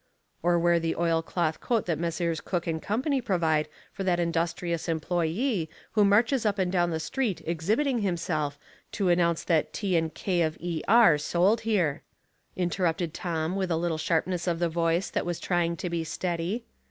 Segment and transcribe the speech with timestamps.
[0.41, 2.41] 'Or wear the oilcloth coat that Messrs.
[2.41, 2.85] Cook 112 Household
[3.21, 3.25] Puzzles, & Co.
[3.27, 8.57] provide for that industrious employe who marches up and down the street exhibiting him self,
[8.93, 12.01] to announce that T & KofE R sold here,"
[12.55, 16.03] interrupted Tom, with a little sharpness in the voice that ^v ^^ trying to be
[16.03, 16.65] steady.